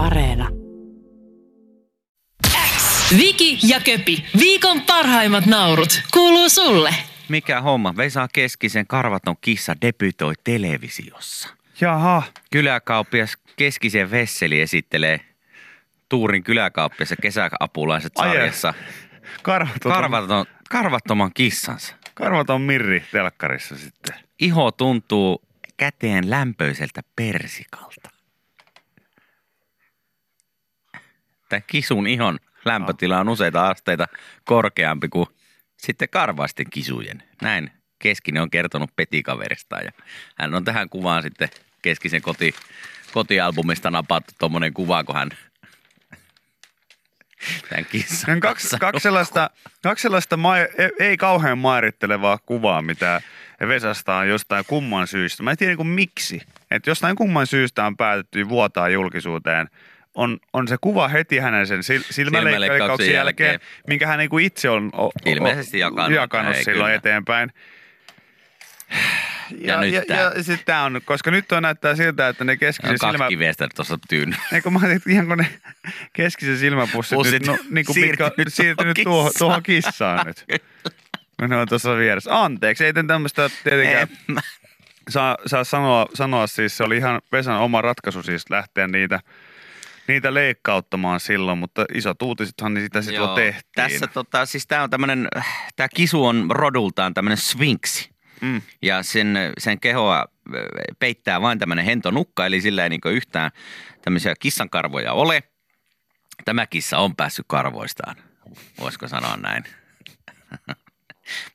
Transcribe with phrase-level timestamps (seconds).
[0.00, 0.48] Areena.
[3.18, 6.94] Viki ja Köpi, viikon parhaimmat naurut, kuuluu sulle.
[7.28, 7.94] Mikä homma?
[7.96, 11.48] Vesa Keskisen karvaton kissa debytoi televisiossa.
[11.80, 12.22] Jaha.
[12.50, 15.20] Kyläkauppias Keskisen Vesseli esittelee
[16.08, 18.74] Tuurin kyläkauppias ja kesäapulaiset Ai sarjassa
[19.42, 21.94] Karvaton, karvaton, karvattoman kissansa.
[22.14, 24.16] karvaton Mirri telkkarissa sitten.
[24.40, 25.42] Iho tuntuu
[25.76, 28.19] käteen lämpöiseltä persikalta.
[31.50, 34.06] Tämä kisun ihon lämpötila on useita asteita
[34.44, 35.26] korkeampi kuin
[35.76, 37.22] sitten karvaisten kisujen.
[37.42, 39.92] Näin Keskinen on kertonut petikaveristaan ja
[40.38, 41.48] hän on tähän kuvaan sitten
[41.82, 42.54] Keskisen koti,
[43.12, 45.28] kotialbumista napattu tuommoinen kuva, kun hän
[47.68, 49.50] tämän kissan Hän kaksi, kanssa kaksi sellaista,
[49.82, 50.54] kaksi sellaista ma-
[50.98, 53.22] ei kauhean mairittelevaa kuvaa, mitä
[53.68, 55.42] Vesasta on jostain kumman syystä.
[55.42, 56.40] Mä en tiedä niin kuin miksi.
[56.70, 59.68] Että jostain kumman syystä on päätetty vuotaa julkisuuteen.
[60.14, 63.68] On, on se kuva heti hänen sen sil- silmäleikkauksen jälkeen, jälkeen.
[63.86, 66.94] minkä hän niin kuin itse on o- o- Ilmeisesti jakanut, jakanut ei, silloin kyllä.
[66.94, 67.52] eteenpäin.
[69.58, 70.20] Ja nyt ja, tää.
[70.20, 73.28] ja, sitten tämä on, koska nyt on näyttää siltä, että ne keskisen kaksi silmä...
[73.28, 74.36] kivestä tuossa tyyny.
[74.52, 75.46] Eikö mä ajattelin, että ihan kun ne
[76.12, 80.16] keskisen silmäpussit Pussit nyt, no, niin kuin siirtynyt pitkä, siirtynyt tuohon tuohon, kissaan.
[80.18, 80.44] tuohon kissaan nyt.
[81.40, 82.42] No ne on tuossa vieressä.
[82.42, 84.08] Anteeksi, ei tämmöistä tietenkään
[85.08, 89.20] saa, saa sanoa, sanoa, siis se oli ihan Vesan oma ratkaisu siis lähteä niitä,
[90.10, 93.36] niitä leikkauttamaan silloin, mutta isot uutisethan niin sitä silloin Joo.
[93.36, 93.72] tehtiin.
[93.74, 95.28] Tässä tota, siis tämä on tämmöinen,
[95.76, 98.10] tämä kisu on rodultaan tämmöinen sfinksi.
[98.40, 98.62] Mm.
[98.82, 103.50] Ja sen, sen kehoa ö, peittää vain tämmöinen hentonukka, eli sillä ei niin yhtään
[104.02, 105.42] tämmöisiä kissankarvoja ole.
[106.44, 108.16] Tämä kissa on päässyt karvoistaan,
[108.80, 109.64] voisiko sanoa näin.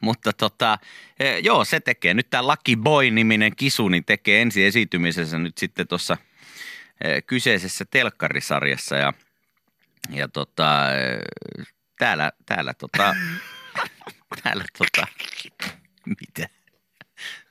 [0.02, 0.78] Mutta tota,
[1.20, 2.14] eh, joo, se tekee.
[2.14, 6.18] Nyt tämä Lucky Boy-niminen kisu niin tekee ensi esitymisessä nyt sitten tuossa
[7.28, 8.96] kyseisessä telkkarisarjassa.
[8.96, 9.14] Ja,
[10.10, 13.16] ja tota, eh, täällä, täällä tota,
[14.44, 15.08] täällä tota,
[16.06, 16.50] mitä?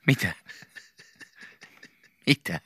[0.07, 0.33] Mitä?
[2.27, 2.59] Mitä?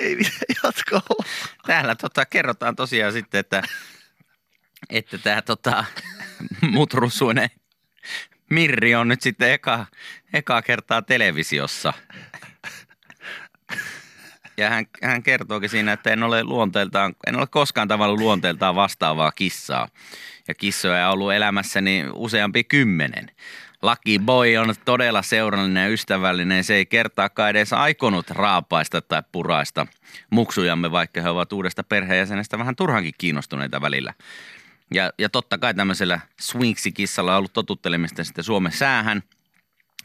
[0.00, 1.24] Ei mitään jatkoa.
[1.66, 3.62] Täällä tota, kerrotaan tosiaan sitten, että,
[4.90, 5.84] että tämä tota,
[6.60, 7.50] mutrusuinen
[8.50, 9.86] Mirri on nyt sitten eka,
[10.32, 11.92] eka kertaa televisiossa.
[14.58, 19.32] Ja hän, hän kertookin siinä, että en ole luonteeltaan, en ole koskaan tavannut luonteeltaan vastaavaa
[19.32, 19.88] kissaa.
[20.48, 23.30] Ja kissoja on ollut elämässäni useampi kymmenen.
[23.82, 26.64] Lucky Boy on todella seurallinen ja ystävällinen.
[26.64, 29.86] Se ei kertaakaan edes aikonut raapaista tai puraista
[30.30, 34.14] muksujamme, vaikka he ovat uudesta perheenjäsenestä vähän turhankin kiinnostuneita välillä.
[34.94, 39.22] Ja, ja totta kai tämmöisellä swingsi-kissalla on ollut totuttelemista sitten Suomen säähän.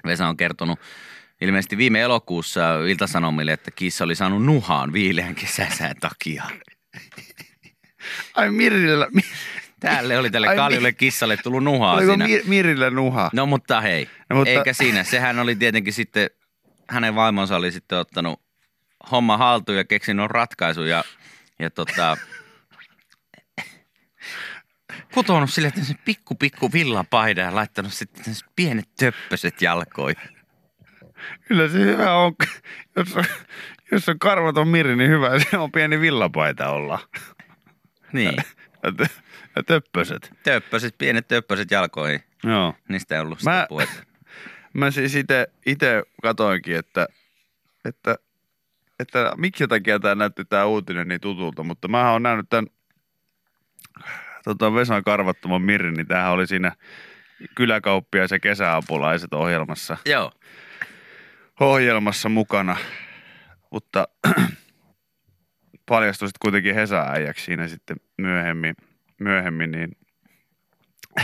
[0.06, 0.80] Vesa on kertonut
[1.44, 6.44] ilmeisesti viime elokuussa Iltasanomille, että kissa oli saanut nuhaan viileän kesäsään takia.
[8.36, 9.22] Ai Mirillä, mi,
[9.80, 12.26] Tälle oli tälle Ai kaljulle mi- kissalle tullut nuhaa oliko siinä.
[12.28, 13.30] Mir, Mirillä nuha?
[13.34, 15.04] No mutta hei, No, mutta- eikä siinä.
[15.04, 16.30] Sehän oli tietenkin sitten,
[16.90, 18.42] hänen vaimonsa oli sitten ottanut
[19.12, 21.04] homma haltuun ja keksinyt ratkaisu ja,
[21.60, 22.18] ja tota,
[25.14, 30.33] kutonut sille se pikku pikku villapaidan ja laittanut sitten pienet töppöset jalkoihin.
[31.48, 32.36] Kyllä se hyvä on,
[32.96, 33.24] jos on,
[33.92, 37.00] jos on karvaton Mirri, niin hyvä se on pieni villapaita olla.
[38.14, 38.34] Niin,
[38.84, 39.06] Ja, tö,
[39.56, 40.32] ja töppöset.
[40.44, 42.24] töppöset, pienet töppöset jalkoihin.
[42.44, 42.74] Joo.
[42.90, 44.04] Niistä ei ollut Mä- sitä puhetta.
[44.74, 47.08] Mä siis ite, ite katoinkin, että,
[47.86, 48.16] että,
[49.00, 52.68] että miksi takia tämä näytti tämä uutinen niin tutulta, mutta mä oon nähnyt tämän
[54.44, 56.72] tota Vesan karvattoman Mirrin, niin tämähän oli siinä
[57.56, 60.32] kyläkauppia ja kesäapulaiset ohjelmassa, Joo,
[61.60, 62.76] ohjelmassa mukana,
[63.72, 64.08] mutta
[65.90, 68.76] paljastui sitten kuitenkin Hesa-äijäksi siinä sitten myöhemmin,
[69.20, 69.98] myöhemmin niin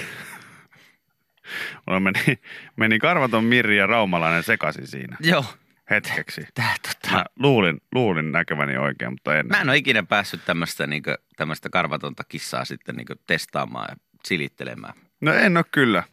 [1.88, 2.40] Mulla meni,
[2.76, 5.46] meni karvaton Mirri ja Raumalainen sekaisin siinä joo.
[5.90, 6.48] hetkeksi.
[6.54, 9.48] Tää, tota, Mä luulin, luulin näkeväni oikein, mutta en.
[9.48, 11.12] Mä en ole ikinä päässyt tämmöistä niinku,
[11.72, 14.94] karvatonta kissaa sitten niinku testaamaan ja silittelemään.
[15.22, 16.04] No en ole kyllä.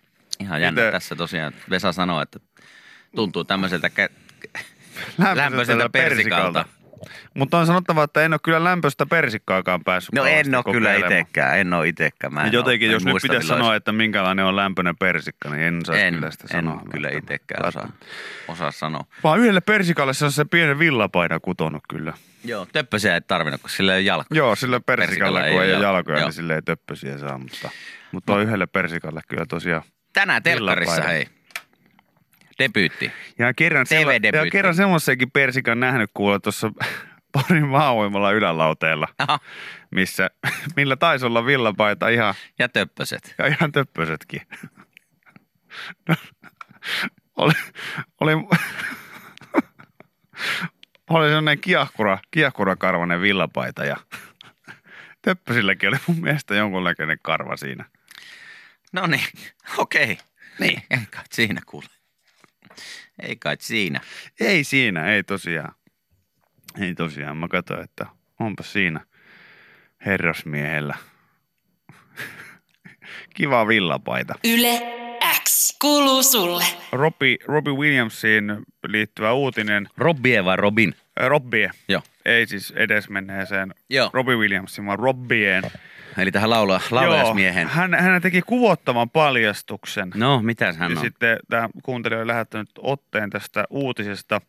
[0.41, 0.89] Ihan jännä.
[0.89, 2.41] Ite- Tässä tosiaan Vesa sanoo, että
[3.15, 4.13] tuntuu tämmöiseltä kä-
[5.35, 6.65] lämpöiseltä persikalta.
[7.35, 11.59] Mutta on sanottava, että en ole kyllä lämpöistä persikkaakaan päässyt No en ole kyllä itsekään,
[11.59, 12.35] en ole itsekään.
[12.35, 15.85] Mä en Jotenkin, en jos nyt pitäisi sanoa, että minkälainen on lämpöinen persikka, niin en
[15.85, 16.83] saisi en, kyllä sitä en sanoa.
[16.91, 17.93] kyllä itsekään osaa,
[18.49, 19.05] osaa sanoa.
[19.25, 22.13] Vaan yhdelle persikalle se on se pienen villapaina kutonut kyllä.
[22.45, 24.35] Joo, töppösiä ei tarvinnut, koska sillä ei ole jalka.
[24.35, 26.27] Joo, sillä persikalla, Persikalla kun ei ei ole jalkoja, joo.
[26.27, 27.71] niin sille ei töppösiä saa, mutta,
[28.13, 29.83] mutta on yhdelle persikalle kyllä tosiaan.
[30.13, 31.27] Tänään telkkarissa, hei.
[32.59, 33.13] Debyytti.
[33.39, 34.47] Ja kerran, TV-debyytti.
[34.47, 36.71] ja kerran semmoisenkin persikan nähnyt kuulla tuossa
[37.33, 39.39] Porin maavoimalla ylälauteella, Aha.
[39.91, 40.31] missä,
[40.77, 43.35] millä taisi olla villapaita ihan, Ja töppöset.
[43.39, 44.41] ja ihan töppösetkin.
[46.09, 46.15] No,
[47.37, 47.53] oli,
[48.21, 48.33] oli,
[51.11, 53.97] oli sellainen kiahkura, kiahkurakarvainen villapaita ja
[55.23, 57.85] töppösilläkin oli mun mielestä jonkunnäköinen karva siinä.
[58.93, 59.25] No niin,
[59.77, 60.19] okei.
[60.59, 60.99] Niin, ei
[61.31, 61.87] siinä kuule.
[63.23, 64.01] Ei kai siinä.
[64.41, 65.75] Ei siinä, ei tosiaan.
[66.81, 67.37] Ei tosiaan.
[67.37, 68.07] Mä katsoin, että
[68.41, 69.01] onpa siinä
[70.07, 70.95] herrasmiehellä.
[73.35, 74.35] Kiva villapaita.
[74.45, 74.83] Yle
[75.45, 76.65] X kuuluu sulle.
[76.93, 78.45] Robbie, Robbie Williamsiin
[78.87, 79.89] liittyvä uutinen.
[79.97, 80.95] Robbie vai Robin?
[81.17, 82.03] Robbie, Joo.
[82.25, 84.11] ei siis edesmenneeseen Joo.
[84.13, 85.63] Robbie Williamsin, vaan Robbien.
[86.19, 87.63] Eli tähän laula, laulajasmiehen.
[87.63, 90.11] Joo, hän, hän teki kuvottavan paljastuksen.
[90.15, 91.05] No, mitä hän ja on?
[91.05, 94.41] sitten tämä kuuntelija on lähettänyt otteen tästä uutisesta.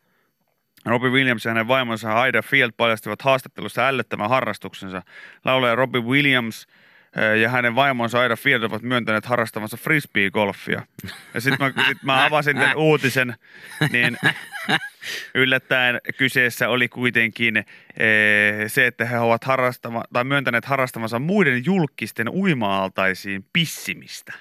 [0.85, 5.01] Robbie Williams ja hänen vaimonsa Aida Field paljastivat haastattelussa ällöttävän harrastuksensa.
[5.45, 6.67] Laulaja Robbie Williams
[7.41, 10.81] ja hänen vaimonsa Aida Field ovat myöntäneet harrastavansa frisbee-golfia.
[11.33, 13.35] Ja sitten mä, sit mä avasin tämän uutisen,
[13.91, 14.17] niin
[15.35, 17.65] yllättäen kyseessä oli kuitenkin
[18.67, 24.33] se, että he ovat harrastama, tai myöntäneet harrastavansa muiden julkisten uima-altaisiin pissimistä.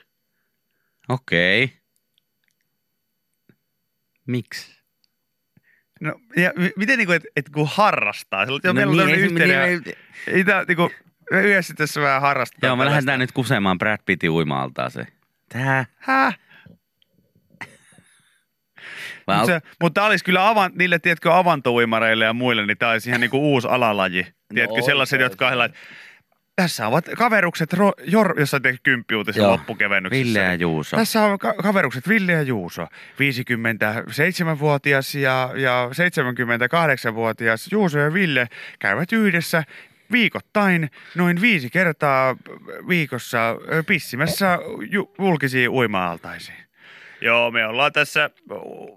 [1.09, 1.73] Okei.
[4.27, 4.77] Miksi?
[6.01, 8.45] No, ja miten niinku, että et kun harrastaa?
[8.47, 9.83] Sillä No meillä on niin, ei tämmöinen se- yhteinen...
[10.27, 10.91] niin, Ei tää niinku,
[11.31, 12.69] me yhdessä tässä vähän harrastetaan.
[12.69, 12.95] Joo, me tällaista.
[12.97, 15.07] lähdetään nyt kusemaan Brad Pittin uima se.
[15.49, 15.85] Tää.
[15.99, 16.39] Häh?
[19.27, 22.93] Vai Mut se, mutta tämä olisi kyllä avan, niille, tiedätkö, avantouimareille ja muille, niin tämä
[22.93, 24.27] olisi ihan niinku uusi alalaji.
[24.55, 25.25] Tiedätkö, No sellaiset, oikein.
[25.25, 25.77] jotka on sellainen,
[26.57, 29.53] tässä ovat kaverukset, ro, jor, jos sä teet kymppiuutisen Joo.
[29.53, 30.25] loppukevennyksessä.
[30.25, 30.97] Ville ja niin Juuso.
[30.97, 35.89] Tässä on ka- kaverukset Ville ja Juuso, 57-vuotias ja, ja
[37.11, 38.49] 78-vuotias Juuso ja Ville
[38.79, 39.65] käyvät yhdessä
[40.13, 42.37] viikoittain noin viisi kertaa
[42.89, 43.57] viikossa
[43.87, 44.59] pissimässä
[44.91, 46.67] ju- julkisiin uima-altaisiin.
[47.21, 48.31] Joo, me ollaan tässä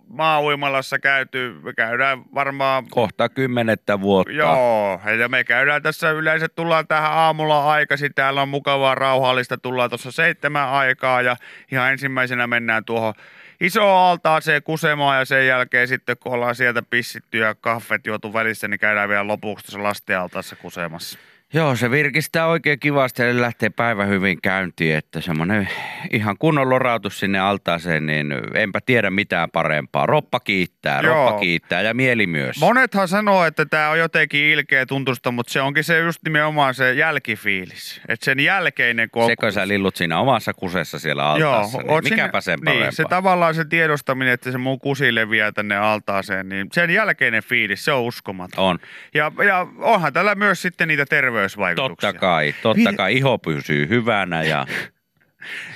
[0.08, 4.34] maa-uimalassa käyty, me käydään varmaan Kohta kymmenettä vuotta.
[4.34, 9.90] Joo, ja me käydään tässä yleensä, tullaan tähän aamulla aikaisin, täällä on mukavaa rauhallista, tullaan
[9.90, 11.36] tuossa seitsemän aikaa ja
[11.72, 13.14] ihan ensimmäisenä mennään tuohon
[13.62, 18.68] iso altaaseen kusemaan ja sen jälkeen sitten kun ollaan sieltä pissitty ja kahvet juotu välissä,
[18.68, 21.20] niin käydään vielä lopuksi tuossa lastenaltaassa kusemassa.
[21.54, 25.70] Joo, se virkistää oikein kivasti ja lähtee päivä hyvin käyntiin, että semmoinen
[26.12, 30.06] ihan kunnon lorautus sinne altaaseen, niin enpä tiedä mitään parempaa.
[30.06, 31.14] Roppa kiittää, Joo.
[31.14, 32.60] roppa kiittää ja mieli myös.
[32.60, 36.94] Monethan sanoo, että tämä on jotenkin ilkeä tuntusta, mutta se onkin se just nimenomaan se
[36.94, 38.02] jälkifiilis.
[38.08, 42.04] Että sen jälkeinen, kun on Sekö sä lillut siinä omassa kusessa siellä altaassa, niin oot
[42.04, 42.84] mikäpä sen parempaa.
[42.84, 47.44] Niin, se tavallaan se tiedostaminen, että se mun kusi leviää tänne altaaseen, niin sen jälkeinen
[47.44, 48.66] fiilis, se on uskomaton.
[48.66, 48.80] On.
[49.14, 51.06] Ja, ja onhan tällä myös sitten niitä
[51.40, 52.12] terveysvaikutuksia.
[52.14, 54.66] Totta kai, totta Vide- kai iho pysyy hyvänä ja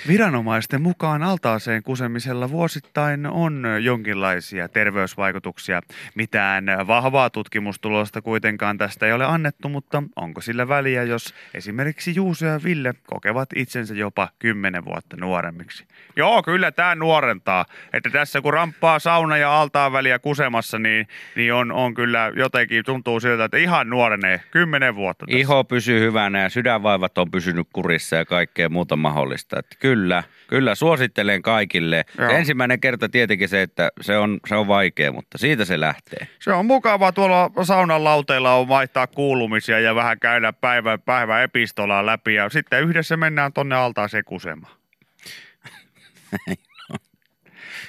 [0.08, 5.82] Viranomaisten mukaan altaaseen kusemisella vuosittain on jonkinlaisia terveysvaikutuksia.
[6.16, 12.46] Mitään vahvaa tutkimustulosta kuitenkaan tästä ei ole annettu, mutta onko sillä väliä, jos esimerkiksi Juuso
[12.46, 15.86] ja Ville kokevat itsensä jopa kymmenen vuotta nuoremmiksi?
[16.16, 17.66] Joo, kyllä tämä nuorentaa.
[17.94, 22.86] Että tässä kun ramppaa sauna ja altaan väliä kusemassa, niin, niin on, on kyllä jotenkin
[22.86, 25.40] tuntuu siltä, että ihan nuorenee kymmenen vuotta tässä.
[25.40, 29.53] iho pysyy hyvänä ja sydänvaivat on pysynyt kurissa ja kaikkea muuta mahdollista.
[29.60, 32.06] Että kyllä, kyllä suosittelen kaikille.
[32.18, 32.30] Joo.
[32.30, 36.28] Se ensimmäinen kerta tietenkin se, että se on, se on vaikea, mutta siitä se lähtee.
[36.40, 42.06] Se on mukavaa tuolla saunan lauteilla on vaihtaa kuulumisia ja vähän käydä päivän, päivän epistolaa
[42.06, 44.74] läpi ja sitten yhdessä mennään tonne altaaseen kusemaan.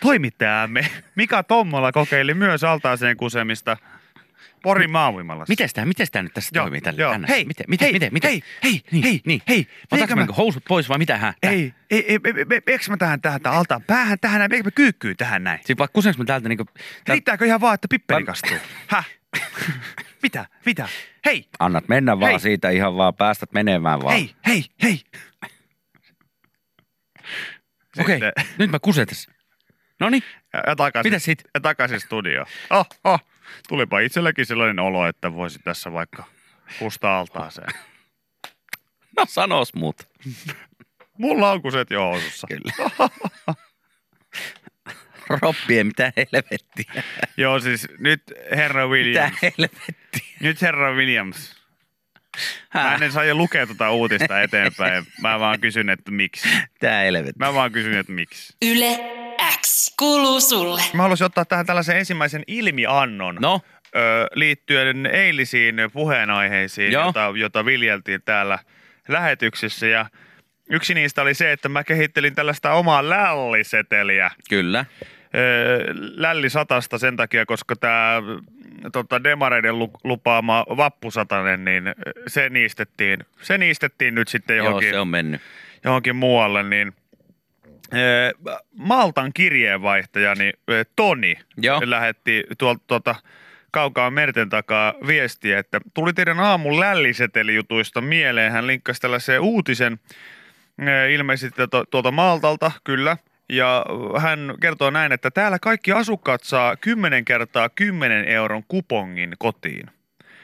[0.03, 3.77] Toimittajamme Mika Tommola kokeili myös altaaseen kusemista
[4.65, 5.53] Porin maauimalassa.
[5.53, 7.01] Miten tämä, miten tämä nyt tässä Joo, toimii tällä?
[7.03, 7.15] joo.
[7.29, 8.31] Hei, miten, miten, hei, miten, miten?
[8.31, 9.43] hei, hei, niin, hei, niin.
[9.49, 11.19] hei, meneekö mä mä- housut pois vai mitä?
[11.19, 11.35] Hä?
[11.43, 14.65] Ei, ei, ei, ei, ei, eikö mä tähän, tähän, tähän altaan päähän, tähän näin, eikö
[14.67, 15.61] mä kyykkyy tähän näin?
[15.65, 16.65] Siis vaikka kusenko mä täältä niinku...
[16.65, 18.57] Täältä, Riittääkö ihan vaan, että pipperi Mä- kastuu?
[18.87, 19.09] Häh?
[20.23, 20.47] Mitä?
[20.67, 20.89] Mitä?
[21.25, 22.41] Hei, annat mennä vaan Hei.
[22.41, 24.15] siitä ihan vaan, päästät menemään vaan.
[24.15, 25.01] hei, hei, hei.
[27.99, 29.33] Okei, Sitten- nyt mä kusen tässä.
[30.01, 31.43] No niin, Ja, ja takaisin, Mitäs sit?
[31.55, 32.47] Ja takaisin studioon.
[32.71, 33.21] Oh, oh.
[33.69, 36.25] Tulipa itselläkin sellainen olo, että voisi tässä vaikka
[36.79, 37.69] kusta altaaseen.
[39.17, 39.97] no sanos mut.
[41.19, 42.47] Mulla on kuset jo housussa.
[42.47, 42.73] Kyllä.
[45.29, 47.03] Roppie, mitä helvettiä.
[47.37, 48.23] Joo, siis nyt
[48.57, 49.43] herra Mitä Williams.
[49.43, 50.37] helvettiä.
[50.41, 51.65] Nyt herra Williams.
[52.75, 55.07] Mä en saa jo lukea tuota uutista eteenpäin.
[55.21, 56.49] Mä vaan kysyn, että miksi.
[56.81, 57.47] Tää helvettiä.
[57.47, 58.57] Mä vaan kysyn, että miksi.
[58.63, 58.99] Yle
[59.99, 60.81] kuuluu sulle.
[60.95, 63.37] Mä haluaisin ottaa tähän tällaisen ensimmäisen ilmiannon.
[63.41, 63.61] No,
[63.97, 67.07] ö, liittyen eilisiin puheenaiheisiin, Joo.
[67.07, 68.59] jota, jota viljeltiin täällä
[69.09, 69.87] lähetyksessä.
[69.87, 70.07] Ja
[70.71, 74.31] yksi niistä oli se, että mä kehittelin tällaista omaa lälliseteliä.
[74.49, 74.85] Kyllä.
[75.35, 78.23] Ö, Lälli satasta sen takia, koska tämä
[78.93, 81.85] tota, demareiden lu- lupaama vappusatanen, niin
[82.27, 85.41] se niistettiin, se niistettiin nyt sitten Joo, johonkin se on mennyt.
[85.85, 86.93] johonkin muualle, niin
[88.79, 91.81] Maltan kirjeenvaihtajani ee, Toni Joo.
[91.85, 93.15] lähetti tuolta tuolta
[93.71, 98.53] kaukaa merten takaa viestiä, että tuli teidän aamun lällisetelijutuista mieleen.
[98.53, 100.01] Hän linkkasi tällaisen uutisen
[100.87, 103.17] ee, ilmeisesti tu- tuolta Maltalta, kyllä.
[103.49, 103.87] Ja
[104.19, 109.87] hän kertoo näin, että täällä kaikki asukkaat saa 10 kertaa 10 euron kupongin kotiin.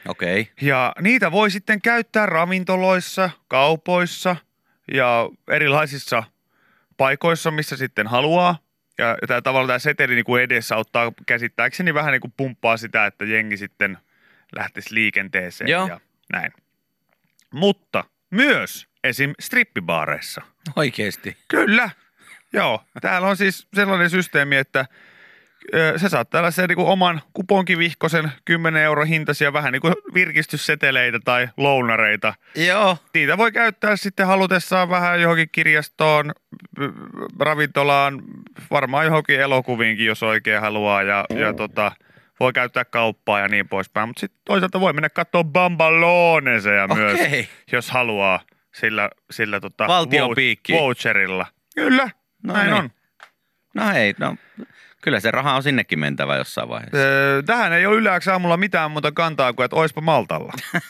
[0.07, 0.41] Okei.
[0.41, 0.53] Okay.
[0.61, 4.35] Ja niitä voi sitten käyttää ravintoloissa, kaupoissa
[4.93, 6.23] ja erilaisissa
[7.01, 8.57] paikoissa, missä sitten haluaa.
[8.97, 13.25] Ja tämä tavallaan tämä seteli niin kuin edesauttaa käsittääkseni vähän niin kuin pumppaa sitä, että
[13.25, 13.97] jengi sitten
[14.55, 15.87] lähtisi liikenteeseen Joo.
[15.87, 15.99] ja
[16.33, 16.53] näin.
[17.53, 19.33] Mutta myös esim.
[19.39, 20.41] strippibaareissa.
[20.75, 21.37] Oikeesti.
[21.47, 21.89] Kyllä.
[22.53, 22.83] Joo.
[23.01, 24.85] Täällä on siis sellainen systeemi, että
[25.97, 31.47] se saat tällaisen niin kuin oman kuponkivihkosen 10 euro hintaisia vähän niin kuin virkistysseteleitä tai
[31.57, 32.33] lounareita.
[32.55, 32.97] Joo.
[33.13, 36.31] Niitä voi käyttää sitten halutessaan vähän johonkin kirjastoon,
[37.39, 38.21] ravintolaan,
[38.71, 41.03] varmaan johonkin elokuviinkin, jos oikein haluaa.
[41.03, 41.91] Ja, ja tota,
[42.39, 44.09] voi käyttää kauppaa ja niin poispäin.
[44.09, 47.47] Mutta sitten toisaalta voi mennä katsoa Bambaloneseja myös, Okei.
[47.71, 48.39] jos haluaa
[48.73, 50.35] sillä, sillä tota, Valtion
[50.71, 51.45] voucherilla.
[51.75, 52.09] Kyllä,
[52.43, 52.83] No näin niin.
[52.83, 52.89] on.
[53.75, 54.35] No hei, no
[55.01, 56.97] kyllä se raha on sinnekin mentävä jossain vaiheessa.
[56.97, 60.53] Öö, tähän ei ole yleensä aamulla mitään muuta kantaa kuin, että oispa Maltalla.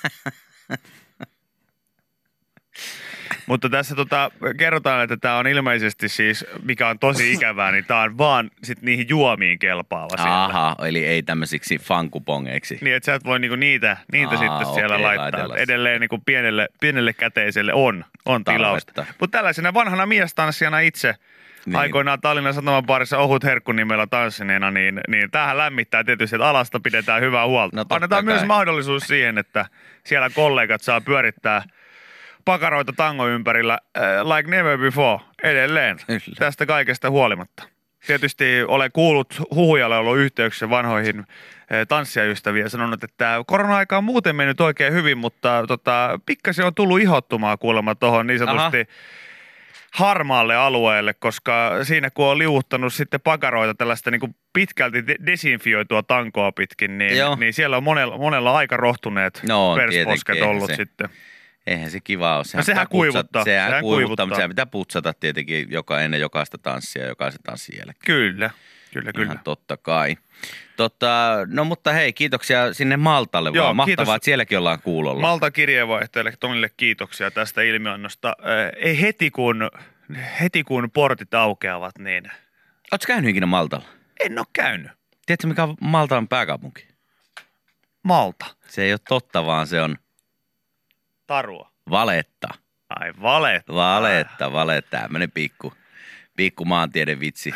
[3.46, 8.02] Mutta tässä tota, kerrotaan, että tämä on ilmeisesti siis, mikä on tosi ikävää, niin tämä
[8.02, 10.44] on vaan sit niihin juomiin kelpaava siellä.
[10.46, 12.78] Aha, eli ei tämmöisiksi fankupongeiksi.
[12.82, 15.24] Niin, että sä et voi niinku niitä, niitä Aa, sitten siellä okei, laittaa.
[15.24, 15.58] laitella.
[15.58, 19.06] Edelleen niinku pienelle, pienelle käteiselle on, on tilausta.
[19.20, 21.16] Mutta tällaisena vanhana miestanssijana itse
[21.66, 21.76] Niin.
[21.76, 26.80] aikoinaan Tallinnan Sataman baarissa ohut herkku nimellä tanssineena, niin, niin tämähän lämmittää tietysti, että alasta
[26.80, 27.76] pidetään hyvää huolta.
[27.76, 28.34] No Annetaan kai.
[28.34, 29.66] myös mahdollisuus siihen, että
[30.04, 31.64] siellä kollegat saa pyörittää
[32.46, 34.04] pakaroita tango ympärillä äh,
[34.36, 36.22] like never before edelleen Kyllä.
[36.40, 37.64] tästä kaikesta huolimatta.
[38.08, 44.36] Tietysti olen kuullut huhujalle ollut yhteyksissä vanhoihin eh, tanssijaystäviä ja sanonut, että korona-aika on muuten
[44.36, 48.88] mennyt oikein hyvin, mutta tota, pikkasen on tullut ihottumaa kuulemma tuohon niin sanotusti
[49.94, 56.04] harmaalle alueelle, koska siinä kun on liuuttanut sitten pakaroita tällaista niin kuin pitkälti de- desinfioitua
[56.04, 57.36] tankoa pitkin, niin, Joo.
[57.36, 61.10] niin siellä on monella, monella aika rohtuneet No, persposket ollut se- sitten.
[61.68, 62.44] Eihän se kiva ole.
[62.56, 64.26] No sehän pitää putsata- kuivuttaa, Sehän, sehän kuivuttaa, kuivuttaa.
[64.26, 68.06] mutta sehän pitää putsata tietenkin joka ennen jokaista tanssia ja jokaisen tanssin jälkeen.
[68.06, 68.50] Kyllä,
[68.94, 69.26] kyllä, kyllä.
[69.34, 70.18] Ihan totta kai.
[70.78, 71.08] Totta,
[71.48, 73.76] no mutta hei, kiitoksia sinne Maltalle Joo, vaan.
[73.76, 74.16] Mahtavaa, kiitos.
[74.16, 75.22] että sielläkin ollaan kuulolla.
[75.22, 78.28] Malta kirjeenvaihtajalle Tonille kiitoksia tästä ilmiannosta.
[78.40, 79.70] Äh, Ei heti kun,
[80.42, 82.24] heti kun portit aukeavat, niin
[82.92, 83.86] Oletko käynyt ikinä Maltalla?
[84.20, 84.92] en ole käynyt.
[85.26, 86.88] Tiedätkö, mikä on Maltan pääkaupunki?
[88.04, 89.98] Malta, Se ei ole totta, vaan se on
[91.28, 91.72] Tarua.
[91.90, 92.48] valetta.
[92.90, 93.74] Ai valetta.
[93.74, 94.98] Valetta, valetta.
[94.98, 95.74] Tämmöinen pikku,
[96.36, 97.54] pikku maantieteen vitsi.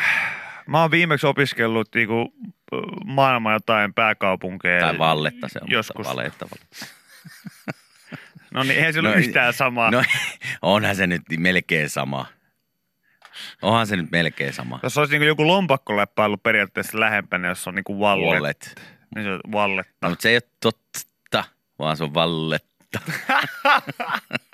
[0.68, 2.34] Mä oon viimeksi opiskellut niinku,
[3.04, 4.80] maailman jotain pääkaupunkeja.
[4.80, 5.96] Tai valletta se on, Joskus.
[5.96, 6.46] mutta valetta.
[6.50, 6.86] valetta.
[8.50, 9.90] No niin, eihän se No ole yhtään samaa.
[9.90, 10.02] No
[10.62, 12.26] onhan se nyt melkein sama.
[13.62, 14.80] Onhan se nyt melkein sama.
[14.82, 18.82] Jos olisi niinku joku lompakkoläppä ollut periaatteessa lähempänä, jos on niinku wallet, Wallet.
[19.14, 19.86] niin se on wallet.
[20.02, 21.44] No, mutta se ei ole totta,
[21.78, 23.00] vaan se on valletta.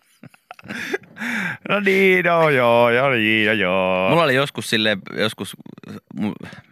[1.68, 4.08] No niin, no joo, joo, niin, no joo.
[4.10, 5.56] Mulla oli joskus sille joskus,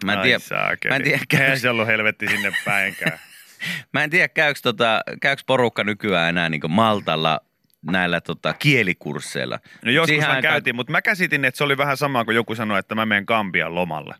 [0.04, 0.92] mä en Ai tiedä, saakeli.
[0.92, 3.18] mä en tiedä, käykö, se ollut helvetti sinne päinkään.
[3.92, 7.40] mä en tiedä käykö, tota, käykö porukka nykyään enää niin Maltalla
[7.82, 9.58] näillä tota, kielikursseilla.
[9.84, 12.34] No joskus Siihen mä aikaan- käytiin, mutta mä käsitin, että se oli vähän sama kuin
[12.34, 14.14] joku sanoi, että mä menen Gambian lomalle.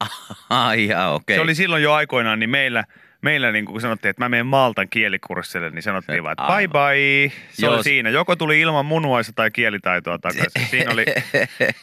[0.50, 1.36] Ai jaa, okei.
[1.36, 2.84] Se oli silloin jo aikoinaan, niin meillä,
[3.22, 6.70] meillä niin kun sanottiin, että mä menen Maltan kielikurssille, niin sanottiin Se- vaan, että aivan.
[6.72, 7.32] bye bye.
[7.50, 8.10] Se Joo, oli siinä.
[8.10, 10.66] Joko tuli ilman munuaista tai kielitaitoa takaisin.
[10.70, 11.04] Siinä oli,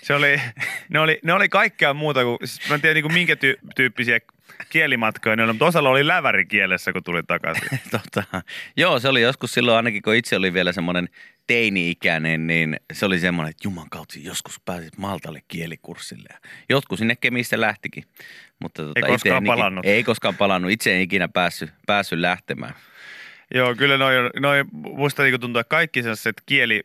[0.01, 0.41] se oli,
[0.89, 3.57] ne, oli, ne oli kaikkea muuta kuin, siis mä en tiedä niin kuin minkä ty,
[3.75, 4.19] tyyppisiä
[4.69, 7.79] kielimatkoja ne oli, mutta osalla oli lävärikielessä, kun tuli takaisin.
[7.91, 8.43] tota,
[8.77, 11.09] joo, se oli joskus silloin ainakin, kun itse oli vielä semmoinen
[11.47, 16.27] teini-ikäinen, niin se oli semmoinen, että juman kautta joskus pääsit Maltalle kielikurssille.
[16.31, 16.39] Ja
[16.69, 18.03] Jotkut sinne Kemistä lähtikin.
[18.61, 19.85] Mutta tota, Ei itse koskaan ikinä- palannut.
[19.85, 20.71] Ei koskaan palannut.
[20.71, 22.73] Itse en ikinä päässyt, päässyt lähtemään.
[23.53, 26.83] Joo, kyllä noi, noi musta niin tuntuu, että kaikki sellaiset kieli,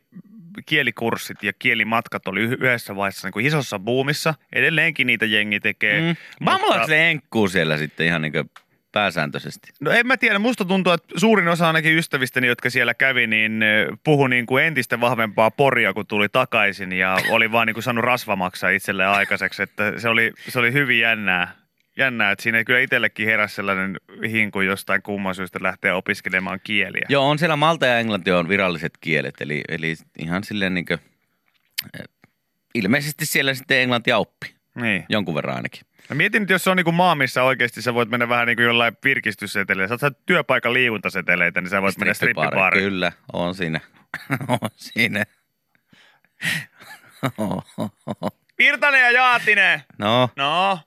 [0.66, 4.34] kielikurssit ja kielimatkat oli yh- yhdessä vaiheessa niin kuin isossa buumissa.
[4.52, 6.00] Edelleenkin niitä jengi tekee.
[6.00, 6.06] Mm.
[6.06, 8.50] mutta- Mamalaiselle enkkuu siellä sitten ihan niin kuin
[8.92, 9.70] pääsääntöisesti.
[9.80, 13.64] No en mä tiedä, musta tuntuu, että suurin osa ainakin ystävistäni, jotka siellä kävi, niin
[14.04, 18.04] puhui niin kuin entistä vahvempaa poria, kun tuli takaisin ja oli vaan niin kuin saanut
[18.04, 21.62] rasvamaksaa itselleen aikaiseksi, että se oli, se oli hyvin jännää.
[21.99, 23.96] Jännää, että siinä kyllä itsellekin heräsi sellainen
[24.30, 27.06] hinku jostain kumman syystä lähteä opiskelemaan kieliä.
[27.08, 30.99] Joo, on siellä Malta ja Englanti on viralliset kielet, eli, eli ihan silleen niin kuin,
[32.75, 35.04] ilmeisesti siellä sitten englanti oppi, Niin.
[35.08, 35.80] jonkun verran ainakin.
[36.08, 38.46] Mä mietin nyt, jos se on niin kuin maa, missä oikeasti sä voit mennä vähän
[38.46, 39.99] niin kuin jollain virkistysseteleillä.
[39.99, 42.84] Sä oot työpaikan liikuntaseteleitä, niin sä voit mennä Strippibaari, strippibaariin.
[42.84, 43.80] Kyllä, on siinä.
[44.49, 45.25] on siinä.
[48.58, 49.82] Virtanen ja Jaatinen!
[49.99, 50.78] no, No,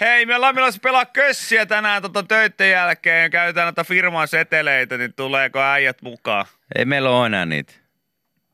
[0.00, 3.30] hei, me ollaan menossa pelaa kössiä tänään tota töitten jälkeen.
[3.30, 6.46] Käytetään noita firman seteleitä, niin tuleeko äijät mukaan?
[6.78, 7.72] ei meillä ole enää niitä.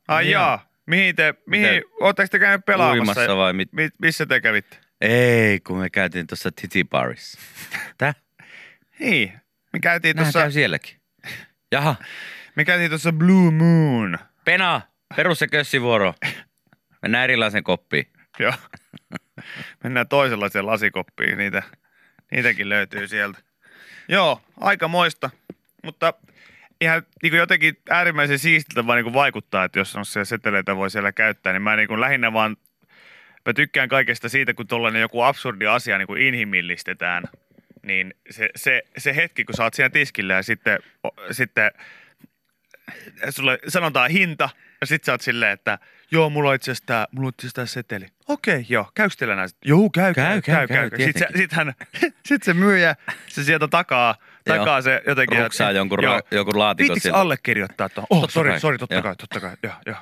[0.08, 1.82] Ai Niin jaa, mihin te, mihin, Miten?
[2.00, 3.20] ootteko te käynyt pelaamassa?
[3.20, 3.72] Uimassa vai mit?
[3.72, 4.76] Mi, missä te kävitte?
[5.00, 7.38] Ei, kun me käytiin tuossa Titi Barissa.
[7.98, 8.14] Tää?
[8.98, 9.32] Niin,
[9.72, 10.96] me käytiin tuossa, käy sielläkin.
[11.72, 11.96] Jaha,
[12.54, 14.18] me käytiin tuossa Blue Moon.
[14.44, 14.80] Pena,
[15.16, 16.14] perus se kössivuoro.
[17.02, 18.06] Mennään erilaisen koppiin.
[18.38, 18.52] Joo.
[19.84, 21.62] Mennään toisenlaiseen lasikoppiin, niitä,
[22.30, 23.38] niitäkin löytyy sieltä.
[24.08, 25.30] Joo, aika moista,
[25.82, 26.14] mutta
[26.80, 30.76] ihan niin kuin jotenkin äärimmäisen siistiltä vaan niin kuin vaikuttaa, että jos on se seteleitä
[30.76, 32.56] voi siellä käyttää, niin mä niin kuin lähinnä vaan,
[33.46, 37.24] mä tykkään kaikesta siitä, kun tuollainen joku absurdi asia niin kuin inhimillistetään,
[37.82, 41.70] niin se, se, se hetki, kun sä oot siinä tiskillä ja sitten, o, sitten
[43.30, 44.48] sulle sanotaan hinta,
[44.80, 45.78] ja sit sä oot silleen, että
[46.10, 48.06] joo, mulla on itse asiassa tää, mulla on itse asiassa seteli.
[48.28, 49.58] Okei, joo, käykö teillä näistä?
[49.64, 50.90] Joo, käy, käy, käy, käy.
[50.90, 51.06] käy.
[51.06, 51.74] Sit, se, sit, hän,
[52.28, 52.96] sit se myyjä,
[53.28, 55.42] se sieltä takaa, takaa se jotenkin.
[55.42, 56.18] Ruksaa jonkun joo.
[56.18, 58.06] ra- jonkun laatikon Viittikö allekirjoittaa tuon?
[58.10, 59.96] Oh, sori, sori, totta kai, totta kai, joo, joo.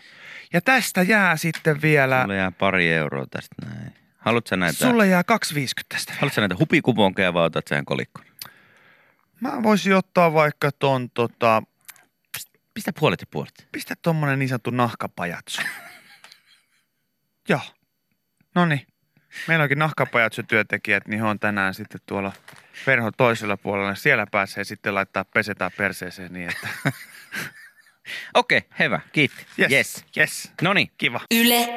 [0.53, 3.93] Ja tästä jää sitten vielä, Sulle jää pari euroa tästä näin.
[4.19, 6.13] Haluatko sä näitä, sulle jää 2,50 tästä.
[6.13, 8.25] haluatko sä näitä hupikuponkeja vai otat sä kolikon?
[9.41, 11.63] Mä voisin ottaa vaikka ton tota,
[12.75, 13.69] Pistä puolet ja puolet.
[13.73, 15.63] pistä tommonen niin sanottu nahkapajatso.
[17.49, 17.61] Joo.
[18.55, 18.87] No niin.
[19.49, 22.33] Meillä onkin nahkapajatso-työntekijät, niin he on tänään sitten tuolla
[22.87, 23.95] verhon toisella puolella.
[23.95, 26.69] Siellä pääsee sitten laittaa pesetään perseeseen niin, että
[28.35, 29.01] Okei, hyvä.
[29.13, 29.47] Kiitti.
[29.61, 30.05] yes, yes.
[30.17, 30.53] yes.
[30.63, 30.91] No niin.
[30.99, 31.21] Kiva.
[31.35, 31.69] Yle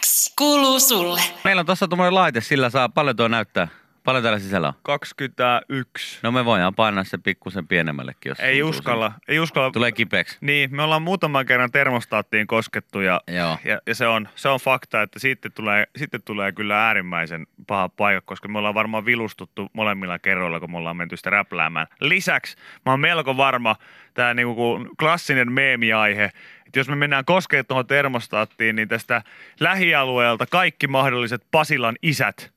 [0.00, 1.20] X kuuluu sulle.
[1.44, 3.68] Meillä on tuossa tuommoinen laite, sillä saa paljon tuo näyttää.
[4.04, 4.74] Paljon täällä sisällä on.
[4.82, 6.18] 21.
[6.22, 9.70] No me voidaan painaa se pikkusen pienemmällekin, jos Ei uskalla, ei uskalla.
[9.70, 10.38] Tulee kipeäksi.
[10.40, 13.58] Niin, me ollaan muutaman kerran termostaattiin koskettu ja, Joo.
[13.64, 17.88] ja, ja se, on, se on fakta, että sitten tulee, sitten tulee kyllä äärimmäisen paha
[17.88, 21.86] paikka, koska me ollaan varmaan vilustuttu molemmilla kerroilla, kun me ollaan menty sitä räpläämään.
[22.00, 23.76] Lisäksi mä oon melko varma,
[24.14, 26.24] tämä niinku klassinen meemiaihe,
[26.66, 29.22] että jos me mennään koskemaan tuohon termostaattiin, niin tästä
[29.60, 32.53] lähialueelta kaikki mahdolliset Pasilan isät,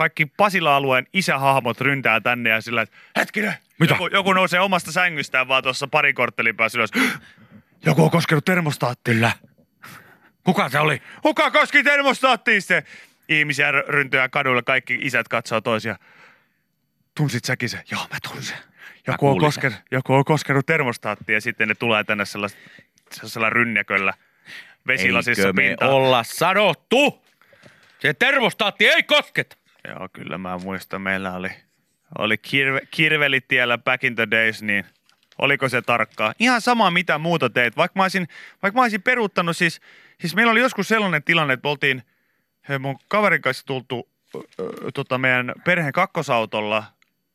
[0.00, 3.94] kaikki Pasila-alueen isähahmot ryntää tänne ja sillä, että hetkinen, Mitä?
[3.94, 6.90] Joku, joku nousee omasta sängystään vaan tuossa parin korttelin päässä ylös.
[7.86, 9.14] Joku on koskenut termostaattiin.
[9.14, 9.32] Kyllä.
[10.44, 11.02] Kuka se oli?
[11.22, 12.82] Kuka koski termostaattiin se?
[13.28, 15.96] Ihmisiä r- ryntyää kadulla, kaikki isät katsoo toisia.
[17.16, 17.82] Tunsit säkin se?
[17.90, 18.56] Joo, mä tunsin.
[19.06, 22.58] Joku on, kuulin koskenut, joku on koskenut termostaattiin ja sitten ne tulee tänne sellaista,
[23.12, 24.14] sellaisella rynnäköllä
[24.86, 25.90] vesilasissa Eikö me pintaan.
[25.90, 27.24] olla sanottu?
[27.98, 29.59] Se termostaatti ei kosketa.
[29.88, 31.02] Joo, kyllä mä muistan.
[31.02, 31.48] Meillä oli,
[32.18, 34.84] oli kirve, kirvelit tiellä back in the days, niin
[35.38, 36.34] oliko se tarkkaa?
[36.38, 37.76] Ihan sama, mitä muuta teit.
[37.76, 38.28] Vaikka mä olisin,
[38.62, 39.80] vaikka mä olisin peruuttanut, siis,
[40.20, 42.02] siis meillä oli joskus sellainen tilanne, että me oltiin
[42.68, 44.40] he, mun kaverin kanssa tultu ö,
[44.94, 46.84] tota, meidän perheen kakkosautolla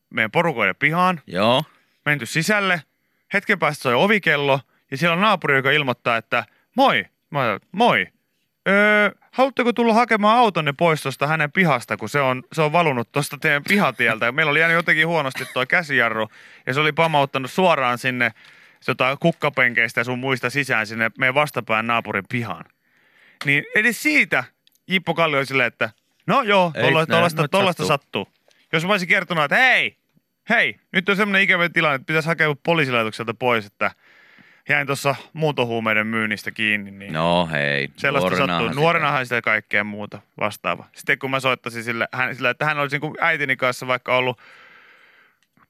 [0.10, 1.64] meidän porukoiden pihaan, Joo.
[2.06, 2.82] menty sisälle.
[3.34, 4.60] Hetken päästä soi ovikello
[4.92, 7.06] ja siellä on naapuri, joka ilmoittaa, että moi.
[7.30, 8.08] Mä moi.
[8.68, 13.12] Öö, haluatteko tulla hakemaan autonne pois tuosta hänen pihasta, kun se on, se on valunut
[13.12, 14.32] tuosta teidän pihatieltä.
[14.32, 16.30] Meillä oli jäänyt jotenkin huonosti tuo käsijarru
[16.66, 18.32] ja se oli pamauttanut suoraan sinne
[18.86, 22.66] tota, kukkapenkeistä ja sun muista sisään sinne meidän vastapään naapurin pihaan.
[23.46, 24.44] Niin edes siitä
[24.88, 25.90] Jippo Kalli oli silleen, että
[26.28, 26.74] no joo,
[27.52, 27.88] tuollaista sattuu.
[27.88, 28.28] sattuu.
[28.74, 29.98] Jos mä olisin kertonut, että hei,
[30.50, 33.92] hei, nyt on semmoinen ikävä tilanne, että pitäisi hakea poliisilaitokselta pois, että
[34.70, 37.90] jäin tuossa muuntohuumeiden myynnistä kiinni, niin No hei.
[37.98, 38.70] sellaista nuorenahan sattuu.
[38.70, 40.90] sitä- Nuorenahan sitä kaikkea muuta vastaavaa.
[40.96, 44.40] Sitten kun mä soittasin sille, hän, sille että hän olisi niin äitini kanssa vaikka ollut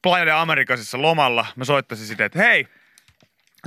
[0.02, 2.68] Playa Amerikasissa lomalla, mä soittasin sitten, että hei,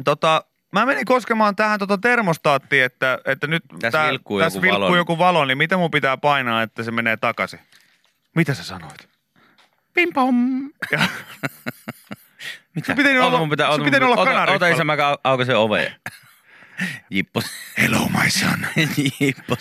[0.05, 4.81] tota, mä menin koskemaan tähän tota termostaattiin, että, että nyt Tässä vilkkuu tässä joku vilkkuu
[4.83, 4.97] valo.
[4.97, 7.61] joku valo, niin mitä mun pitää painaa, että se menee takaisin?
[8.37, 9.09] Mitä sä sanoit?
[9.95, 10.37] Pim pom.
[10.93, 10.99] Ja,
[12.81, 12.95] Mitä?
[12.95, 14.57] Pitänyt Ota, olla- mun pitää, pitänyt pitää- olla ota, kanaripalo.
[14.57, 15.95] ota isä, mä au- aukaisen oveen.
[17.11, 17.43] Jippo,
[17.79, 18.67] Hello my son.
[19.21, 19.57] Jippo.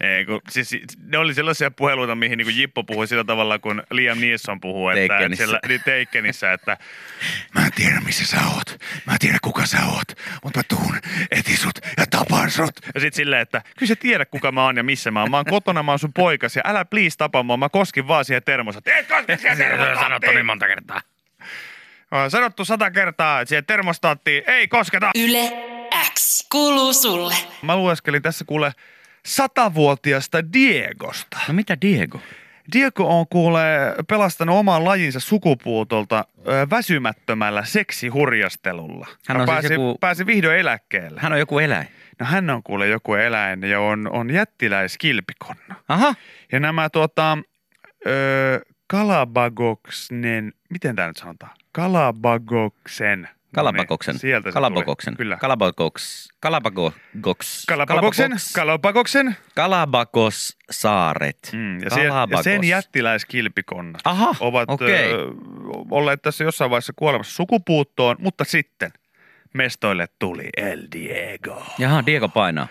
[0.00, 4.18] Ei, kun, siis, ne oli sellaisia puheluita, mihin niin Jippo puhui sillä tavalla, kun Liam
[4.20, 4.88] Neeson puhuu.
[4.88, 5.44] Että, Takenissä.
[5.44, 6.76] siellä, niin Takenissä, että
[7.54, 8.80] mä en tiedä missä sä oot.
[9.06, 10.08] Mä en tiedä kuka sä oot,
[10.44, 10.96] mutta mä tuun,
[11.30, 12.80] etisut ja tapan sut.
[12.94, 15.30] Ja sit silleen, että kyllä sä tiedät kuka mä oon ja missä mä oon.
[15.30, 17.56] Mä oon kotona, mä oon sun poikas ja älä please tapa mua.
[17.56, 18.86] Mä koskin vaan siihen termosat.
[18.88, 20.34] Et koske siihen termostaattiin.
[20.34, 21.00] niin monta kertaa.
[22.14, 25.10] On sanottu sata kertaa, että siihen termostaattiin ei kosketa.
[25.24, 25.52] Yle
[26.14, 27.34] X kuuluu sulle.
[27.62, 28.72] Mä lueskelin tässä kuule
[29.26, 31.38] satavuotiasta Diegosta.
[31.48, 32.20] No mitä Diego?
[32.72, 33.60] Diego on kuule
[34.08, 39.06] pelastanut oman lajinsa sukupuutolta ö, väsymättömällä seksihurjastelulla.
[39.28, 41.20] Hän on siis pääsi, joku- pääsi vihdoin eläkkeelle.
[41.20, 41.88] Hän on joku eläin.
[42.20, 45.74] No hän on kuule joku eläin ja on, on jättiläiskilpikonna.
[45.88, 46.14] Aha.
[46.52, 47.38] Ja nämä tuota,
[48.06, 51.56] ö, Kalabagoksnen, miten tämä nyt sanotaan?
[51.74, 53.28] Kalabagoksen.
[53.56, 55.12] No niin, sieltä se Kalapakoksen.
[55.14, 55.24] tuli.
[55.24, 55.36] Kyllä.
[55.36, 56.28] Kalapakoks.
[56.40, 57.64] Kalapagoks.
[57.68, 58.32] Kalapagoksen.
[58.54, 59.36] Kalapagoksen.
[59.54, 61.38] Kalabakos saaret.
[61.52, 65.12] Mm, ja, sen, ja sen jättiläiskilpikonnat Aha, ovat okei.
[65.12, 65.16] ö,
[65.90, 68.92] olleet tässä jossain vaiheessa kuolemassa sukupuuttoon, mutta sitten
[69.54, 71.62] mestoille tuli El Diego.
[71.78, 72.68] Jaha, Diego painaa.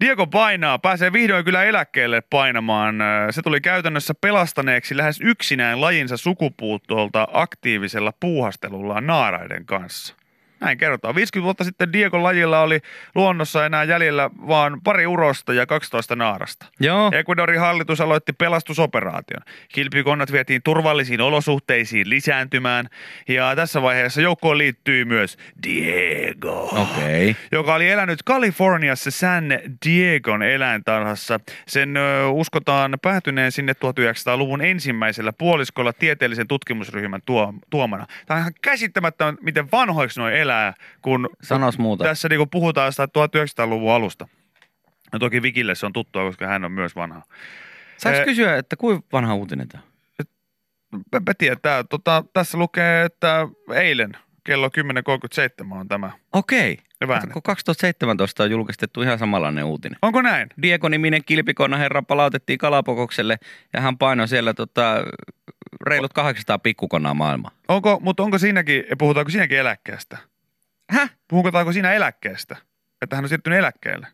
[0.00, 2.98] Diego painaa, pääsee vihdoin kyllä eläkkeelle painamaan.
[3.30, 10.19] Se tuli käytännössä pelastaneeksi lähes yksinään lajinsa sukupuuttolta aktiivisella puuhastelullaan naaraiden kanssa.
[10.60, 11.14] Näin kerrotaan.
[11.14, 12.80] 50 vuotta sitten Diego lajilla oli
[13.14, 16.66] luonnossa enää jäljellä vaan pari urosta ja 12 naarasta.
[16.80, 17.10] Joo.
[17.14, 19.42] Ecuadorin hallitus aloitti pelastusoperaation.
[19.68, 22.88] Kilpikonnat vietiin turvallisiin olosuhteisiin lisääntymään
[23.28, 26.62] ja tässä vaiheessa joukkoon liittyy myös Diego.
[26.62, 27.36] Okei.
[27.52, 29.44] Joka oli elänyt Kaliforniassa San
[29.86, 31.40] Diegon eläintarhassa.
[31.66, 38.06] Sen ö, uskotaan päätyneen sinne 1900-luvun ensimmäisellä puoliskolla tieteellisen tutkimusryhmän tuo, tuomana.
[38.26, 42.04] Tämä on ihan käsittämättä, miten vanhoiksi nuo elää, kun Sanos muuta.
[42.04, 44.28] tässä niinku puhutaan sitä 1900-luvun alusta.
[45.12, 47.22] No toki Vikille se on tuttua, koska hän on myös vanha.
[47.96, 49.82] Saanko Eh, kysyä, että kuinka vanha uutinen tämä?
[50.92, 54.12] Mä, mä tiedän, tää, tota, tässä lukee, että eilen
[54.44, 56.10] kello 10.37 on tämä.
[56.32, 56.78] Okei.
[57.00, 59.98] Ja kun 2017 on julkistettu ihan samanlainen uutinen.
[60.02, 60.48] Onko näin?
[60.62, 63.38] Diego-niminen kilpikonna herra palautettiin Kalapokokselle
[63.72, 65.04] ja hän painoi siellä tota,
[65.86, 67.50] reilut 800 pikkukonnaa maailmaa.
[67.68, 70.18] Onko, mutta onko siinäkin, puhutaanko siinäkin eläkkeestä?
[70.90, 71.10] Häh?
[71.28, 72.56] Puhutaanko siinä eläkkeestä?
[73.02, 74.06] Että hän on siirtynyt eläkkeelle.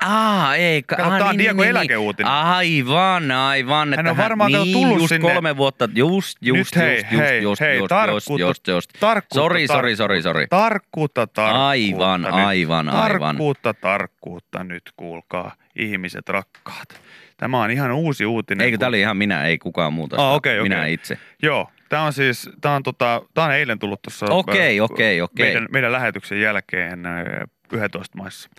[0.00, 0.82] Aa, ei.
[0.82, 1.70] ka- Kato, ah, tää on niin, Diego niin, niin.
[1.76, 2.32] eläkeuutinen.
[2.32, 3.94] Aivan, aivan.
[3.96, 5.88] Hän on varmaan kato niin, tullut just sinne- kolme vuotta.
[5.94, 8.90] Just, just, Nyt hei, just, just, hei, just, hei, just, tarkkuutta, just, just, just.
[9.00, 10.46] tarkkuutta, Sori, sori, sori, sori.
[10.50, 11.68] Tarkkuutta, tarkkuutta.
[11.68, 12.32] Aivan, nyt.
[12.32, 13.20] aivan, aivan.
[13.20, 16.88] Tarkkuutta, tarkkuutta nyt, kuulkaa, ihmiset rakkaat.
[17.36, 18.64] Tämä on ihan uusi uutinen.
[18.64, 20.16] Eikö kun- tämä oli ihan minä, ei kukaan muuta.
[20.28, 20.62] Ah, okei, okei.
[20.68, 21.18] Minä itse.
[21.42, 25.20] Joo, tämä on siis, tämä on, tota, tämä on eilen tullut tuossa Okei, ö, okei,
[25.20, 25.46] okei.
[25.46, 28.50] Meidän, meidän lähetyksen jälkeen ö, 11 maissa.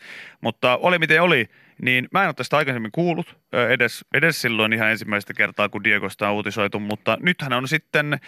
[0.42, 1.50] Mutta oli miten oli,
[1.82, 5.84] niin mä en ole tästä aikaisemmin kuullut, ö, edes, edes silloin ihan ensimmäistä kertaa, kun
[5.84, 8.20] Diegosta on uutisoitu, mutta nythän on sitten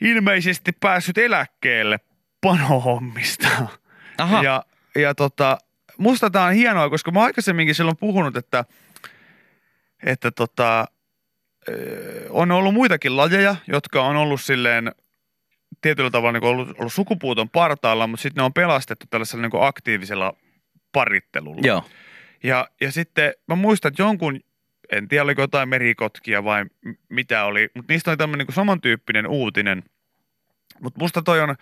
[0.00, 1.98] ilmeisesti päässyt eläkkeelle
[2.40, 3.48] panohommista.
[4.18, 4.42] Aha.
[4.42, 4.64] Ja,
[4.96, 5.58] ja tota,
[5.98, 8.64] musta tää on hienoa, koska mä aikaisemminkin silloin puhunut, että,
[10.06, 10.86] että tota,
[12.30, 14.92] on ollut muitakin lajeja, jotka on ollut silleen
[15.80, 20.36] tietyllä tavalla niin ollut, ollut sukupuuton partaalla, mutta sitten ne on pelastettu tällaisella niin aktiivisella
[20.92, 21.60] parittelulla.
[21.64, 21.84] Joo.
[22.42, 24.40] Ja, ja sitten mä muistan, että jonkun,
[24.92, 26.64] en tiedä oliko jotain merikotkia vai
[27.08, 29.82] mitä oli, mutta niistä oli tämmöinen niin samantyyppinen uutinen.
[30.80, 31.56] Mutta musta toi on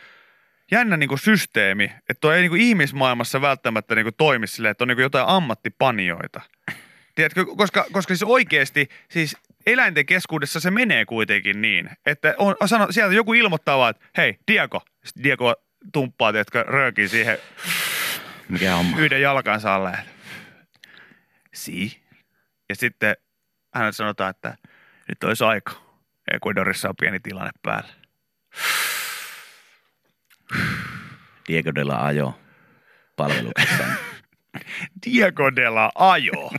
[0.70, 4.98] jännä niin systeemi, että toi ei niin ihmismaailmassa välttämättä niin toimi silleen, että on niin
[4.98, 6.40] jotain ammattipanioita.
[7.14, 9.36] Tiedätkö, koska, koska siis oikeasti, siis
[9.66, 14.04] eläinten keskuudessa se menee kuitenkin niin, että on, on sano, sieltä joku ilmoittaa vaan, että
[14.16, 15.54] hei, Diego, Sitten Diego
[15.92, 17.38] tumppaa, tiedätkö, röökiin siihen
[18.48, 18.98] Mikä homma?
[18.98, 19.98] yhden jalkansa alle.
[21.54, 22.02] Si.
[22.68, 23.16] Ja sitten
[23.74, 24.56] hän sanotaan, että
[25.08, 25.72] nyt olisi aika.
[26.34, 27.88] Ecuadorissa on pieni tilanne päällä.
[31.48, 32.40] Diego de la Ajo
[33.16, 33.84] palveluksessa.
[35.06, 36.50] Diego de la Ajo.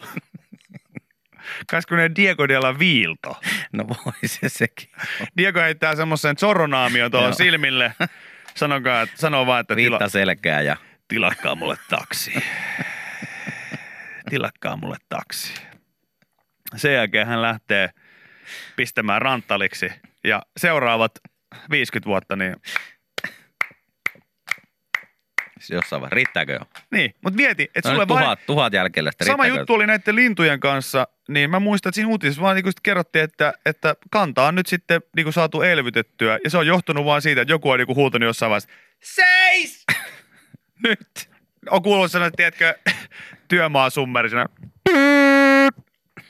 [1.74, 3.42] Kaisiko ne Diego de la Viilto?
[3.74, 4.90] No voi se sekin.
[5.38, 7.94] Diego heittää semmoisen zoronaamion tuohon silmille.
[8.56, 12.44] Sanokaa, että, sanoo vaan, että tila, Viitta selkää ja tilakkaa mulle taksi.
[14.30, 15.54] tilakkaa mulle taksi.
[16.76, 17.90] Sen jälkeen hän lähtee
[18.76, 19.92] pistämään ranttaliksi
[20.24, 21.12] ja seuraavat
[21.70, 22.56] 50 vuotta, niin,
[25.70, 26.16] jossain vaiheessa.
[26.16, 26.60] Riittääkö jo?
[26.92, 27.16] niin.
[27.24, 30.60] Mutta mieti, että No sulle nyt vain, tuhat, tuhat sitten sama juttu oli näiden lintujen
[30.60, 34.68] kanssa, niin mä muistan, että siinä uutisessa vaan niin kerrottiin, että, että kanta on nyt
[34.68, 37.88] sitten niin kuin saatu elvytettyä ja se on johtunut vaan siitä, että joku on niin
[37.88, 38.70] kuin huutanut jossain vaiheessa,
[39.04, 39.86] seis!
[40.88, 41.30] Nyt.
[41.70, 42.76] on kuullut sellainen, tiedätkö,
[43.48, 44.46] työmaasummerisena.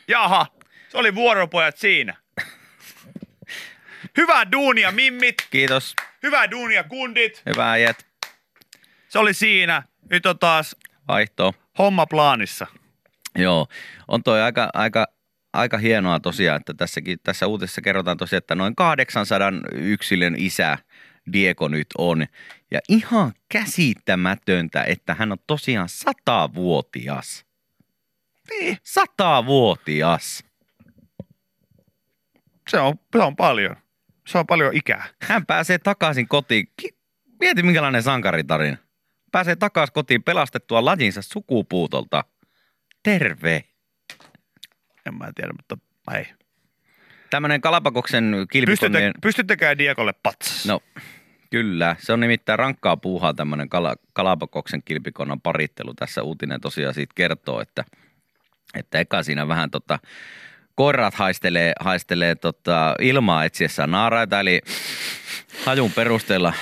[0.08, 0.48] Jaha,
[0.90, 2.16] se oli vuoropojat siinä.
[4.18, 5.36] Hyvää duunia, mimmit.
[5.50, 5.96] Kiitos.
[6.24, 7.42] Hyvää duunia, kundit.
[7.46, 8.06] Hyvää äijät.
[9.10, 9.84] Se oli siinä.
[10.10, 10.76] Nyt on taas
[11.08, 11.54] Vaihtoa.
[11.78, 12.68] homma plaanissa.
[13.36, 13.68] Joo,
[14.08, 15.08] on toi aika, aika,
[15.54, 20.78] aika hienoa tosiaan, että tässäkin, tässä uutisessa kerrotaan tosiaan, että noin 800 yksilön isä
[21.34, 22.26] Diego nyt on.
[22.72, 27.46] Ja ihan käsittämätöntä, että hän on tosiaan satavuotias.
[28.50, 28.78] Niin.
[28.84, 30.44] Satavuotias.
[32.70, 33.76] Se on, se on paljon.
[34.28, 35.06] Se on paljon ikää.
[35.22, 36.68] Hän pääsee takaisin kotiin.
[37.40, 38.78] Mieti minkälainen sankaritarina.
[39.32, 42.24] Pääsee takaisin kotiin pelastettua lajinsa sukupuutolta.
[43.04, 43.64] Terve.
[45.06, 45.78] En mä tiedä, mutta
[46.18, 46.26] ei.
[47.30, 49.14] Tämmöinen Kalapakoksen Pystytte, kilpikonnien...
[49.22, 50.66] pystyttekää Diegolle patsas.
[50.66, 50.80] No,
[51.50, 51.96] kyllä.
[52.00, 55.94] Se on nimittäin rankkaa puuhaa tämmöinen kala, Kalapakoksen kilpikonnan parittelu.
[55.94, 57.84] Tässä uutinen tosiaan siitä kertoo, että,
[58.74, 60.00] että eka siinä vähän tota,
[60.76, 64.62] koirat haistelee, haistelee tota, ilmaa etsiessään naaraita, eli
[65.66, 66.54] hajun perusteella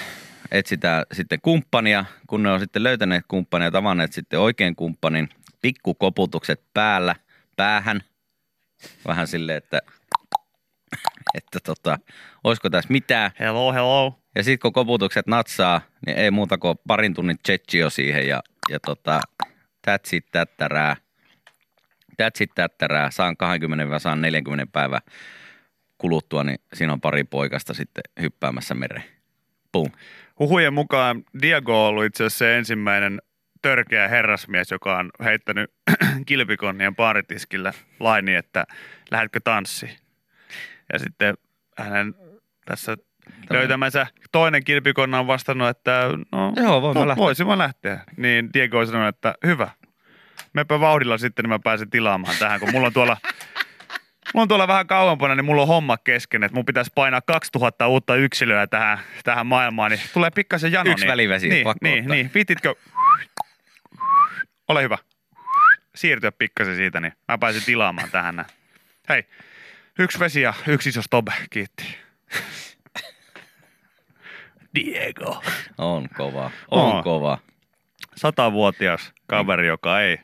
[0.52, 5.30] etsitään sitten kumppania, kun ne on sitten löytäneet kumppania ja tavanneet sitten oikein kumppanin,
[5.62, 7.16] pikkukoputukset päällä,
[7.56, 8.02] päähän,
[9.08, 9.82] vähän silleen, että,
[11.34, 12.00] että tota,
[12.44, 13.32] olisiko tässä mitään.
[13.40, 14.20] Hello, hello.
[14.36, 18.80] Ja sitten kun koputukset natsaa, niin ei muuta kuin parin tunnin tsetchio siihen ja, ja
[18.80, 19.22] tota,
[19.88, 20.96] that's it, tättärää.
[22.12, 23.12] That's it, tättärää.
[23.12, 25.02] Saan 20 saan 40 päivää
[25.98, 29.04] kuluttua, niin siinä on pari poikasta sitten hyppäämässä mereen.
[29.72, 29.92] Pum.
[30.40, 33.22] Huhujen mukaan Diego on ollut itse asiassa se ensimmäinen
[33.62, 35.74] törkeä herrasmies, joka on heittänyt
[36.26, 38.66] kilpikonnien baaritiskillä laini, että
[39.12, 39.98] lähdetkö tanssiin.
[40.94, 41.34] Ja sitten
[41.78, 42.16] hänen
[42.66, 42.98] tässä
[43.50, 47.24] löytämänsä toinen kilpikonna on vastannut, että no, Joo, voin mä no, lähteä.
[47.24, 48.00] voisin mä lähteä.
[48.18, 49.70] Niin Diego on sanonut, että hyvä.
[50.54, 53.18] Mepä vauhdilla sitten, niin mä pääsen tilaamaan tähän, kun mulla on tuolla
[54.34, 57.88] Mulla on tuolla vähän kauempana, niin mulla on homma kesken, että mun pitäisi painaa 2000
[57.88, 60.92] uutta yksilöä tähän, tähän maailmaan, niin tulee pikkasen jano.
[60.92, 62.16] Yksi niin, välivesi, niin, pakko niin, ottaa.
[62.16, 62.76] niin, viititkö?
[64.72, 64.98] Ole hyvä.
[65.96, 68.48] Siirtyä pikkasen siitä, niin mä pääsin tilaamaan tähän näin.
[69.10, 69.24] Hei,
[70.00, 71.98] yksi vesi ja yksi iso stobe, kiitti.
[74.76, 75.44] Diego.
[75.78, 76.52] On kova.
[76.72, 77.04] On On.
[77.04, 77.38] kova.
[78.16, 80.18] Satavuotias kaveri, joka ei.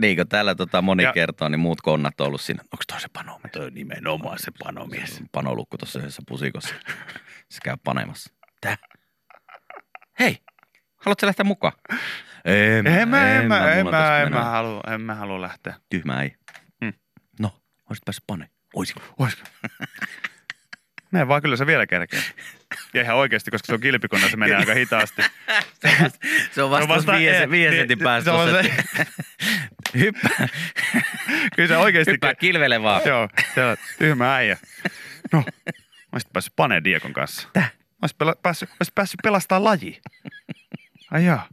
[0.00, 2.62] Niin kuin täällä tota moni Ja- kertoo, niin muut konnat on ollut siinä.
[2.62, 3.52] Onko toi se panomies?
[3.52, 5.22] Toi nimenomaan se panomies.
[5.32, 6.74] Panolukku tuossa yhdessä pusikossa.
[7.48, 8.32] Se käy panemassa.
[8.60, 8.76] Tää.
[10.18, 10.38] Hei,
[10.96, 11.72] haluatko lähteä mukaan?
[12.44, 15.74] En, En mä, en mä, en mä, en mä, halua, en mä halua lähteä.
[15.90, 16.36] Tyhmä ei.
[16.80, 16.92] Mm.
[17.40, 17.56] No,
[17.90, 18.48] olisit päässyt pane.
[18.74, 18.96] Oisin.
[19.18, 19.42] Oisko?
[21.12, 22.20] Mene vaan, kyllä se vielä kerkee.
[22.94, 25.22] Ja ihan oikeasti, koska se on kilpikonna, se menee aika hitaasti.
[26.52, 28.32] Se on vasta, vasta- viiden, viiden sentin se päästä.
[28.32, 28.68] on tuossa, se-
[29.00, 29.06] että-
[29.98, 30.48] Hyppää,
[31.56, 32.10] Kyllä se oikeasti...
[32.12, 33.02] hyppää kilvele vaan.
[33.06, 34.56] Joo, se on tyhmä äijä.
[35.32, 35.72] No, mä
[36.12, 37.48] olisit päässyt paneen Diekon kanssa.
[37.52, 37.72] Täh?
[37.74, 40.00] Mä olisit, pela- päässyt, päässyt pelastaa laji.
[41.10, 41.48] Ai jaa.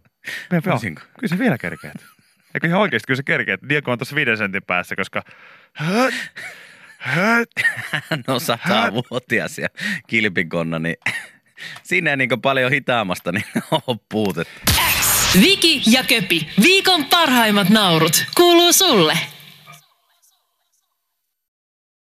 [0.51, 1.01] Joo, Olisinko?
[1.19, 2.05] kyllä se vielä kerkeet.
[2.53, 3.59] Eikö ihan oikeasti, kyllä se kerkeet.
[3.69, 5.23] Diego on tuossa viiden sentin päässä, koska...
[6.99, 7.45] Hän
[8.27, 9.67] on satavuotias ja
[10.07, 10.95] kilpikonna, niin
[11.83, 14.61] siinä ei niin paljon hitaammasta niin ole puutetta.
[15.41, 19.17] Viki ja Köpi, viikon parhaimmat naurut, kuuluu sulle.